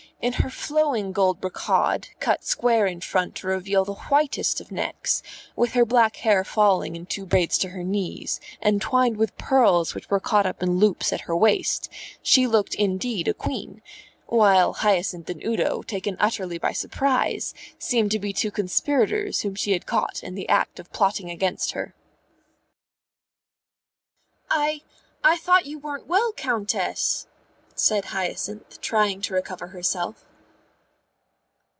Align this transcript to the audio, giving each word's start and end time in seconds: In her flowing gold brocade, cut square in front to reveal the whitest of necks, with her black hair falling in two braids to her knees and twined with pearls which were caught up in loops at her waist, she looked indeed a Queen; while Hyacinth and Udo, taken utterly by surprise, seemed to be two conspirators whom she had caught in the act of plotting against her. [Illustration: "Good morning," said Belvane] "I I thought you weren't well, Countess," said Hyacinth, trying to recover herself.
In 0.21 0.33
her 0.33 0.51
flowing 0.51 1.13
gold 1.13 1.41
brocade, 1.41 2.09
cut 2.19 2.43
square 2.45 2.85
in 2.85 3.01
front 3.01 3.33
to 3.37 3.47
reveal 3.47 3.83
the 3.83 3.95
whitest 3.95 4.61
of 4.61 4.71
necks, 4.71 5.23
with 5.55 5.71
her 5.73 5.83
black 5.83 6.17
hair 6.17 6.43
falling 6.43 6.95
in 6.95 7.07
two 7.07 7.25
braids 7.25 7.57
to 7.57 7.69
her 7.69 7.83
knees 7.83 8.39
and 8.61 8.79
twined 8.79 9.17
with 9.17 9.35
pearls 9.39 9.95
which 9.95 10.11
were 10.11 10.19
caught 10.19 10.45
up 10.45 10.61
in 10.61 10.77
loops 10.77 11.11
at 11.11 11.21
her 11.21 11.35
waist, 11.35 11.89
she 12.21 12.45
looked 12.45 12.75
indeed 12.75 13.27
a 13.27 13.33
Queen; 13.33 13.81
while 14.27 14.73
Hyacinth 14.73 15.27
and 15.27 15.43
Udo, 15.43 15.81
taken 15.81 16.17
utterly 16.19 16.59
by 16.59 16.71
surprise, 16.71 17.55
seemed 17.79 18.11
to 18.11 18.19
be 18.19 18.31
two 18.31 18.51
conspirators 18.51 19.39
whom 19.41 19.55
she 19.55 19.71
had 19.71 19.87
caught 19.87 20.21
in 20.23 20.35
the 20.35 20.47
act 20.49 20.79
of 20.79 20.91
plotting 20.93 21.31
against 21.31 21.71
her. 21.71 21.95
[Illustration: 24.51 24.51
"Good 24.51 24.55
morning," 24.55 24.81
said 24.83 24.83
Belvane] 25.23 25.31
"I 25.31 25.31
I 25.33 25.37
thought 25.37 25.65
you 25.65 25.79
weren't 25.79 26.05
well, 26.05 26.31
Countess," 26.33 27.25
said 27.73 28.05
Hyacinth, 28.05 28.79
trying 28.79 29.21
to 29.21 29.33
recover 29.33 29.67
herself. 29.67 30.23